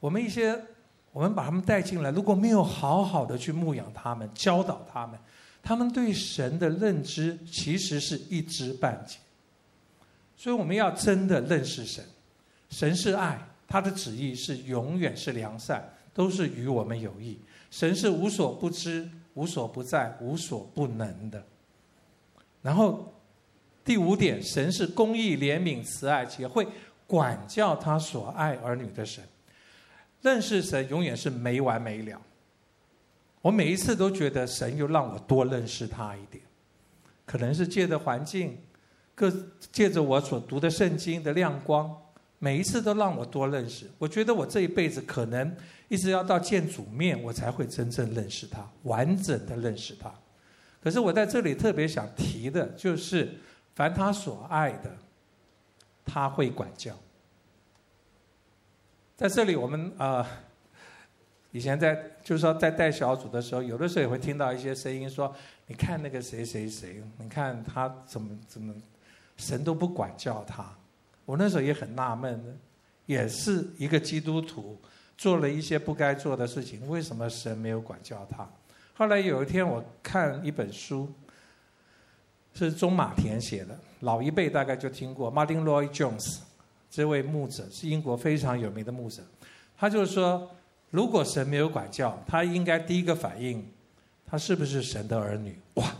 [0.00, 0.60] 我们一些，
[1.12, 5.16] 我们把他们带进来，如果没有好好的去牧养他们、教导他们，
[5.62, 9.18] 他们对神的认知其实是一知半解。
[10.36, 12.04] 所以我们要真的认识神，
[12.68, 17.38] 神是爱，他的旨意是永远是良善，都是与我们有益。
[17.70, 21.42] 神是无所不知、无所不在、无所不能的。
[22.60, 23.14] 然后
[23.84, 26.66] 第五点，神是公义、怜悯、慈爱，且会
[27.06, 29.22] 管教他所爱儿女的神。
[30.22, 32.20] 认识神永远是没完没了。
[33.42, 36.42] 我每一次都觉得神又让我多认识他一点，
[37.26, 38.58] 可能是借着环境，
[39.14, 39.30] 各
[39.70, 41.94] 借着我所读的圣经的亮光，
[42.38, 43.84] 每一次都让我多认识。
[43.98, 45.54] 我觉得我这一辈子可能
[45.88, 50.10] 一直要到见主面，我才会真正认识他，完整的认识他。
[50.82, 53.28] 可是我在这里特别想提的就是，
[53.74, 54.90] 凡他所爱的，
[56.04, 56.94] 他会管教。
[59.16, 60.26] 在这里，我们啊、
[61.52, 65.34] 以前在就是说在带小组的时候，有的时候也会听到一些声音说
[65.66, 68.74] ：“你看那个谁谁谁，你看他怎么怎么，
[69.36, 70.68] 神都不管教他。”
[71.24, 72.58] 我那时候也很纳闷，
[73.06, 74.78] 也是一个基督徒，
[75.16, 78.46] 做了一些不该做的事情，为什么神没有管教他？
[78.92, 81.08] 后来有一天，我看一本书，
[82.54, 86.38] 是中马田写的，老一辈大概就听过 Martyn Roy Jones。
[86.88, 89.20] 这位牧者是英国非常有名的牧者，
[89.76, 90.48] 他就是说，
[90.90, 93.66] 如果神没有管教，他应该第一个反应，
[94.24, 95.58] 他是不是神的儿女？
[95.74, 95.92] 哇！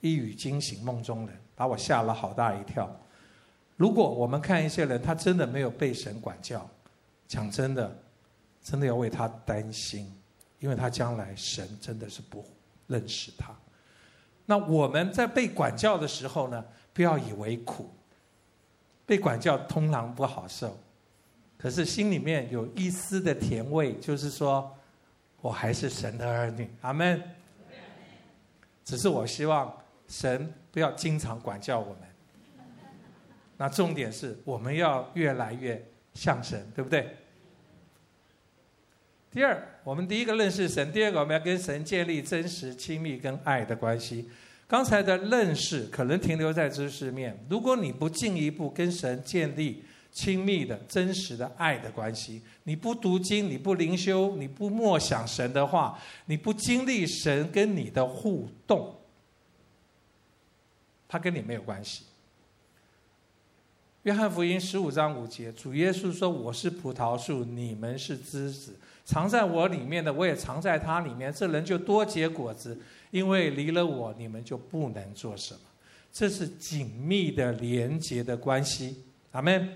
[0.00, 2.88] 一语惊醒梦中人，把我吓了好大一跳。
[3.76, 6.64] 如果我们看一些人，他真的没有被神管教，
[7.26, 7.96] 讲真的，
[8.62, 10.08] 真的要为他担心，
[10.60, 12.44] 因为他将来神真的是不
[12.86, 13.52] 认识他。
[14.46, 17.90] 那我们在被管教的时候呢，不要以为苦。
[19.06, 20.78] 被管教通常不好受，
[21.58, 24.74] 可是心里面有一丝的甜味，就是说
[25.42, 27.22] 我还是神的儿女，阿门。
[28.82, 29.74] 只是我希望
[30.08, 31.98] 神不要经常管教我们。
[33.56, 35.82] 那重点是我们要越来越
[36.14, 37.14] 像神，对不对？
[39.34, 44.30] 第二，我们第一个认识神；第二个，我们要跟神建立真实、亲密跟爱的关系。
[44.68, 49.82] 刚才的认识可能停留在知识面，如果你不进一步跟神建立
[50.12, 58.94] 亲密的、真实的爱的关系，你不读经，你不灵修，你不默想神的话，你不经历神跟你的互动，
[61.08, 62.04] 他跟你没有关系。
[64.04, 72.78] 约翰福音十五章五节，主耶稣说：“我是葡萄树，你们是枝子，藏在我里面的，我也藏在他里面，这人就多结果子。”
[73.10, 75.60] 因为离了我，你们就不能做什么。
[76.10, 79.04] 这是紧密的连结的关系。
[79.30, 79.68] 阿门。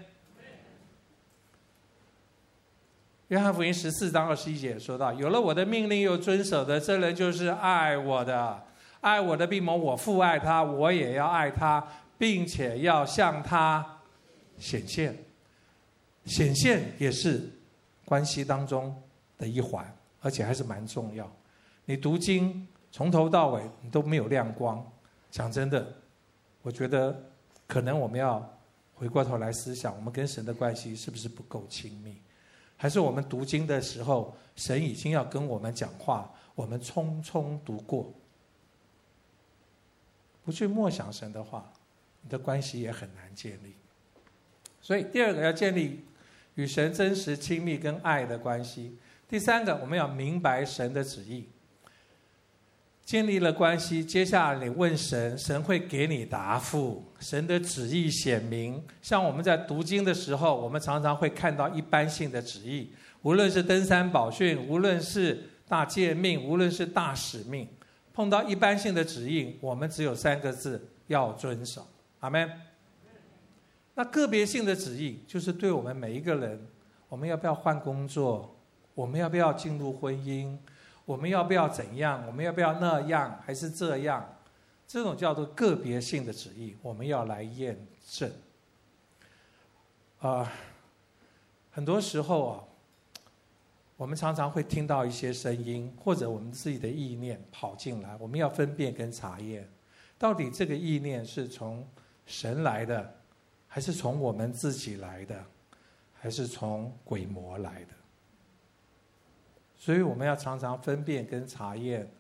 [3.29, 8.65] 约翰福音十四章二十一节说到：“有了我的命令又遵守的，这人就是爱我的。
[9.01, 14.01] 爱我的，必蒙我父爱他，我也要爱他，并且要向他
[14.59, 15.17] 显现。
[16.25, 17.49] 显现也是
[18.05, 19.01] 关系当中
[19.39, 21.31] 的一环，而且还是蛮重要。
[21.87, 22.67] 你读经。
[22.91, 24.85] 从头到尾你都没有亮光，
[25.31, 25.95] 讲真的，
[26.63, 27.31] 我觉得
[27.67, 28.59] 可能我们要
[28.95, 32.17] 回过头来思想，我们跟神的关系是不是不够亲密？
[32.79, 38.11] 还是我们读经的时候，神已经要跟我们讲话，我们匆匆读过，
[40.43, 41.71] 不去默想神的话，
[42.23, 43.75] 你的关系也很难建立。
[44.81, 46.07] 所以第二个要建立
[46.55, 48.97] 与神真实亲密跟爱的关系，
[49.29, 51.49] 第三个我们要明白神的旨意。
[53.05, 57.03] 建立了关系，接下来你问神，神会给你答复。
[57.19, 67.67] 神的旨意显明，像我们在读经的时候，我们常常会看到一般性的旨意，无论是登山宝训，无论是大诫命，无论是大使命，
[68.13, 71.87] 碰到一般性的旨意，我们只有三个字：要遵守。
[72.21, 72.51] 阿门。
[73.95, 76.61] 那个别性的旨意，就是对我们每一个人，
[77.09, 78.55] 我们要不要换工作？
[78.99, 80.59] 我们要不要进入婚姻？
[81.05, 82.27] 我们要不要怎样？
[82.27, 83.41] 我们要不要那样？
[83.47, 84.29] 还是这样？
[84.89, 87.79] 这种叫做个别性的旨意，我们要来验
[88.11, 88.29] 证。
[90.19, 90.53] 啊、
[91.71, 92.65] 很多时候啊，
[93.97, 99.71] 我们常常会听到一些声音，或者我们自己的意念跑进来，我们要分辨跟查验，
[100.19, 101.87] 到底这个意念是从
[102.27, 103.15] 神来的，
[103.69, 105.41] 还是从我们自己来的，
[106.15, 107.98] 还是从鬼魔来的？
[109.79, 112.11] 所以我们要常常分辨跟查验，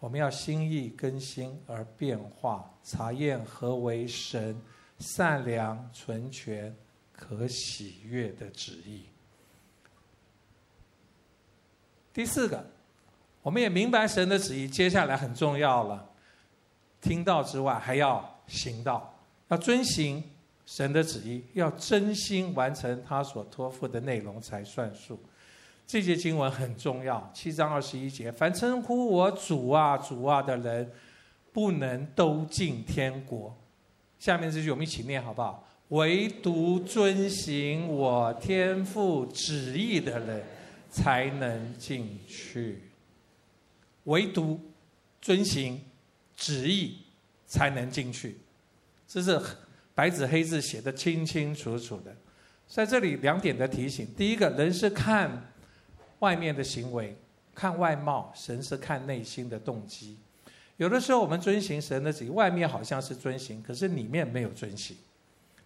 [0.00, 4.60] 我们要心意更新而变化，查验何为神
[4.98, 6.74] 善良、纯全、
[7.12, 9.04] 可喜悦的旨意。
[12.12, 12.66] 第四个，
[13.42, 16.10] 我们也明白神的旨意，接下来很重要了，
[17.00, 19.14] 听到之外还要行道，
[19.48, 20.22] 要遵行
[20.66, 25.18] 神的旨意，要真心完成他所托付的内容才算数。
[25.86, 30.90] 这节经文很重要，七章二十一节：凡称呼我主啊、主啊的人，
[31.52, 33.54] 不能都进天国。
[34.18, 35.68] 下面这句我们一起念好不好？
[35.88, 40.42] 唯独遵行我天父旨意的人，
[40.90, 42.82] 才能进去。
[44.04, 44.58] 唯独
[45.20, 45.80] 遵行
[46.34, 46.96] 旨意，
[47.46, 48.38] 才能进去。
[49.06, 49.38] 这是
[49.94, 52.16] 白纸黑字写的清清楚楚的。
[52.66, 55.50] 在这里两点的提醒：第一个人是看。
[56.20, 57.16] 外面的行为
[57.54, 60.18] 看外貌，神是看内心的动机。
[60.76, 64.96] 有的时候我们遵行神的旨意，外面好像是遵行，可是里面没有遵行。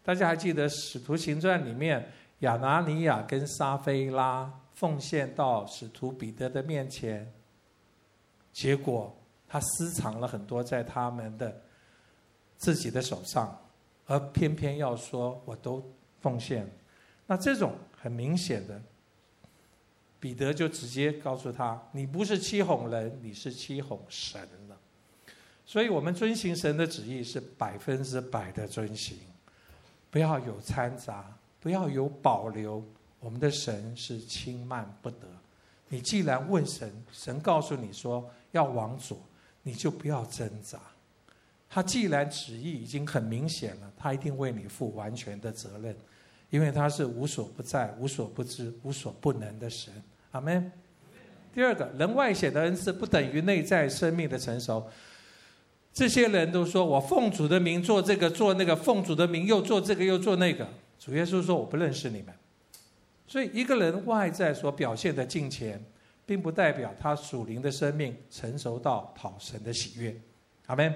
[0.02, 7.30] 大家还记得《使徒行传》里面亚拿尼亚跟撒非拉奉献到使徒彼得的面前，
[8.52, 9.16] 结果
[9.48, 11.62] 他私藏了很多在他们的
[12.56, 13.58] 自己的手上，
[14.06, 15.82] 而偏偏要说我都
[16.20, 16.70] 奉献。
[17.26, 18.80] 那这种很明显的。
[20.20, 24.76] 彼得就直接告诉他：“你不是欺哄人，你是欺哄神了。”
[25.64, 29.18] 所以，我们遵行神的旨意是百分之百的遵行，
[30.10, 32.82] 不要有掺杂，不要有保留。
[33.20, 35.28] 我们的神是轻慢不得。
[35.88, 39.18] 你既然问神，神告诉你说要往左，
[39.62, 40.80] 你就不要挣扎。
[41.68, 45.94] 他既然旨意已经很明显了，他一定为你负完全的责任。
[46.50, 49.92] 因为他是无所不在、无所不知、无所不能的神，
[50.30, 50.70] 阿门。
[51.54, 54.86] 第二个人外显的恩赐不等于内在生命的成熟。
[55.92, 60.68] 这些人都说我奉主的名做这个做那个，奉主的名又做这个又做那个。
[60.98, 62.32] 主耶稣说我不认识你们。
[63.26, 65.82] 所以一个人外在所表现的敬虔，
[66.24, 70.14] 并不代表他属灵的生命成熟到讨神的喜悦。
[70.66, 70.94] 阿门。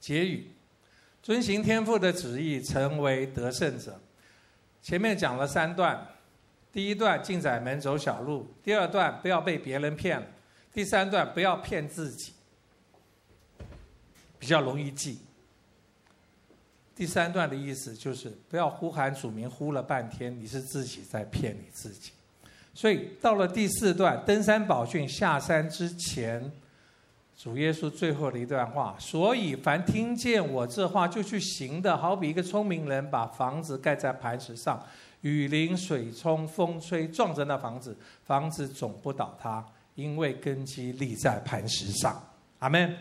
[0.00, 0.50] 结语：
[1.30, 3.96] 遵行天父的旨意，成为得胜者。
[4.82, 6.04] 前面讲了三段。
[6.72, 10.26] 第一段进窄门走小路，第二段不要被别人骗了，
[10.72, 12.32] 第三段不要骗自己，
[14.40, 15.20] 比较容易记。
[16.96, 22.10] 第三段的意思就是不要呼喊主名呼了半天，你是自己在骗你自己。
[22.74, 26.50] 所以到了第四段登山宝训下山之前，
[27.42, 34.78] 主耶稣最后的一段话：所以凡听见我这话就去行的，好比一个聪明人把房子盖在磐石上。
[35.22, 39.64] 雨淋、水冲、风吹，撞着那房子，房子总不倒塌，
[39.94, 42.22] 因为根基立在磐石上。
[42.58, 42.94] 阿门。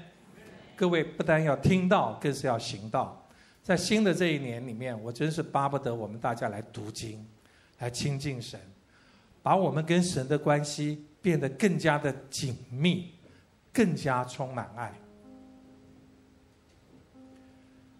[0.77, 3.21] 各位不但要听到，更是要行道。
[3.61, 7.27] 在新的这一年里面，我真是巴不得我们大家来读经，
[7.79, 8.57] 来亲近神，
[9.43, 13.11] 把我们跟神的关系变得更加的紧密，
[13.73, 14.93] 更加充满爱。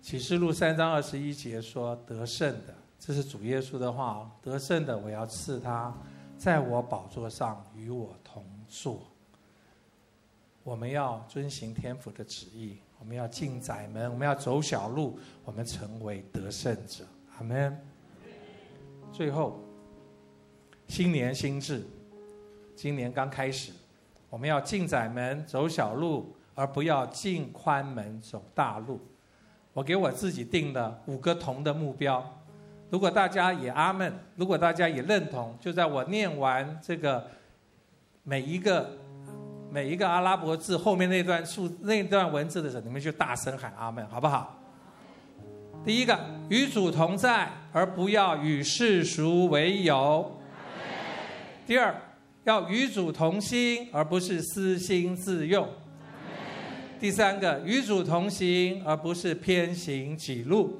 [0.02, 5.96] 启示录三章二十一节说：“得胜的。”这是主耶稣的话，得胜的我要赐他，
[6.38, 9.08] 在我宝座上与我同坐。
[10.64, 17.06] 我们要遵行天父的旨意，我们要进窄门，我们要走小路，我们成为得胜者。
[17.38, 17.80] 阿门。
[19.14, 19.62] 最后，
[20.88, 21.86] 新年新志，
[22.76, 23.72] 今年刚开始，
[24.30, 29.00] 我们要进窄门走小路，而不要进宽门走大路。
[29.74, 32.38] 我给我自己定了五个同的目标。
[32.90, 37.28] 如果大家也阿门，如果大家也认同，就在我念完这个
[38.24, 38.98] 每一个
[39.72, 44.56] 每一个阿拉伯字后面那段数那段文字的时候，你们就大声喊阿门，好不好？
[45.86, 46.20] 第一个，
[46.50, 50.36] 与主同在，而不要与世俗为友。
[51.66, 51.96] 第二，
[52.46, 55.68] 要与主同心，而不是私心自用。
[57.00, 60.80] 第三个，与主同行，而不是偏行己路。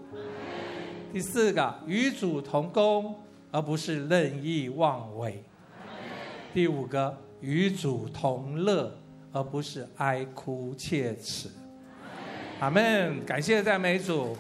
[1.14, 3.16] 第四个，与主同工，
[3.52, 5.44] 而不是任意妄为。
[6.54, 8.98] 第五个，与主同乐，
[9.32, 11.50] 而不是哀哭切齿。
[12.60, 13.24] 阿门！
[13.26, 14.36] 感谢赞美主。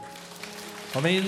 [0.93, 1.23] 我们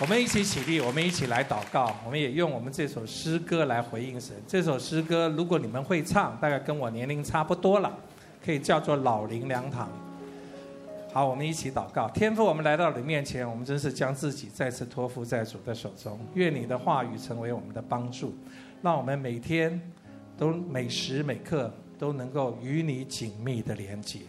[0.00, 1.94] 我们一起起立，我们一起来祷告。
[2.04, 4.34] 我们也用我们这首诗歌来回应神。
[4.48, 7.96] 这首诗歌，如果你们会唱，大概跟我年龄差不多了，
[8.44, 9.88] 可以叫做《老灵粮堂》。
[11.12, 12.08] 好，我们一起祷告。
[12.08, 16.18] 天父，我们来到你面前，我们真是将自己再次托付在主的手中。
[16.34, 18.34] 愿你的话语成为我们的帮助，
[18.80, 19.78] 让我们每天
[20.36, 24.20] 都每时每刻都能够与你紧密的连接。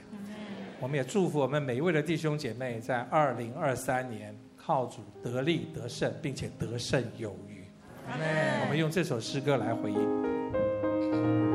[0.79, 7.65] 我们也祝福我们每一位的弟兄姐妹，在二零二三年靠主得力得胜，并且得胜有余。
[8.07, 11.52] 我们用这首诗歌来回应。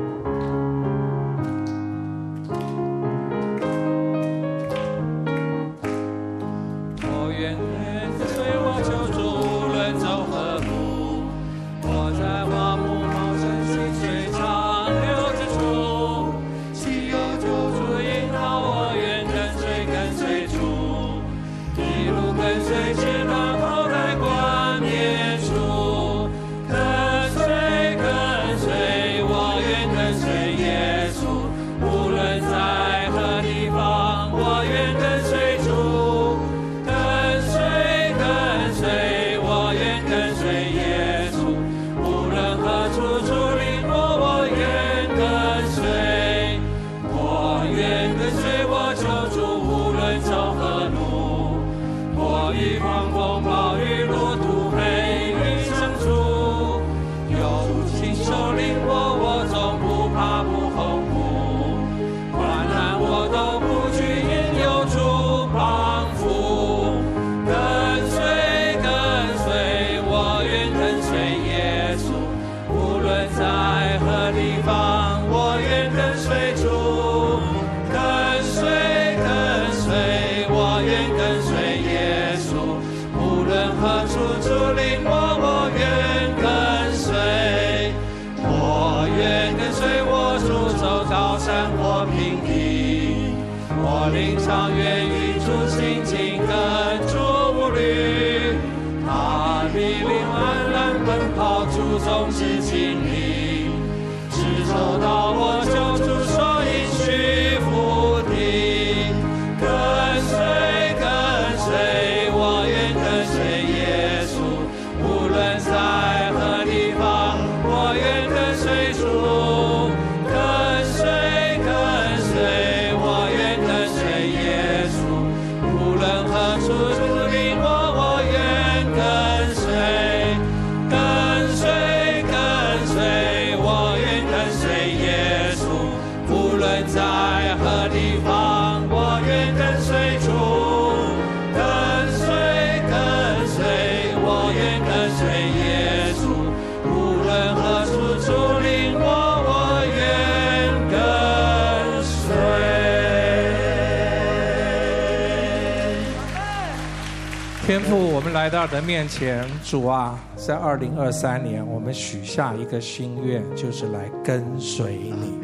[157.69, 165.37] 天父，我们来到你的面前，主啊，在二零二三年，我们许下一个心愿，就是来跟随你。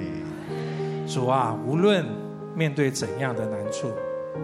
[1.07, 2.03] 主啊，无论
[2.55, 3.91] 面对怎样的难处，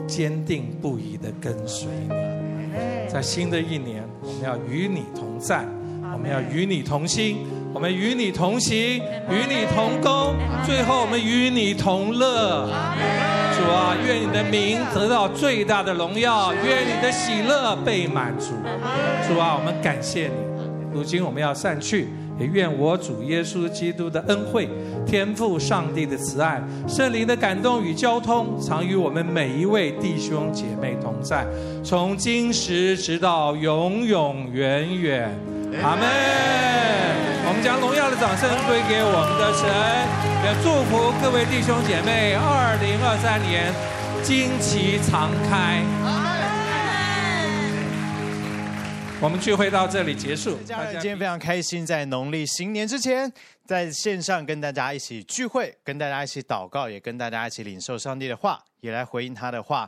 [0.06, 3.12] 坚定不移的跟随你。
[3.12, 5.66] 在新的一年，我们要与你同在，
[6.14, 10.36] 我们要与你同心，我们与你同行，与你同工，
[10.68, 12.70] 最后我们与你同乐。
[13.62, 18.54] 主啊，愿你的名得到最大的荣耀，愿你的喜乐被满足。
[19.28, 20.34] 主啊，我们感谢你。
[20.92, 22.08] 如今我们要散去，
[22.40, 24.68] 也愿我主耶稣基督的恩惠、
[25.06, 31.46] 天赋上帝的慈爱、圣灵的感动与交通，常与我们每一位弟兄姐妹同在，
[31.84, 35.32] 从今时直到永永远远。
[35.80, 36.04] 阿门。
[37.48, 39.68] 我们将荣耀的掌声归给我们的神。
[40.44, 43.72] 也祝福各位弟兄姐妹，二零二三年
[44.24, 45.82] 旌旗常开。
[49.22, 50.58] 我们聚会到这里结束。
[50.66, 53.32] 家人今天非常开心，在农历新年之前，
[53.66, 59.88] 在线上跟大家一起聚会，跟大家一起祷告，也跟大家一起领受上帝的话，也来回应他的话。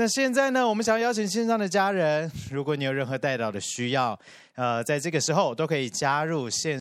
[0.00, 4.18] 那现在呢，我们想要邀请线上的家人，如果你有任何代导的需要，
[4.54, 6.78] 呃，在这个时候都可以加入线。